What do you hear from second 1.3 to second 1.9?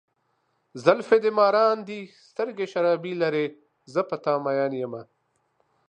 مارانو